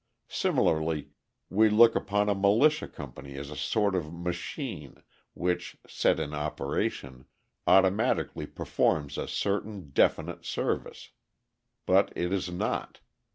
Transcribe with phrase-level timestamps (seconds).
[0.31, 1.09] Similarly,
[1.51, 5.03] we look upon a militia company as a sort of machine,
[5.35, 7.25] which, set in operation,
[7.67, 11.11] automatically performs a certain definite service.
[11.85, 13.01] But it is not.